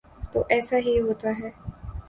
[0.33, 1.49] تو ایسا ہی ہوتا ہے۔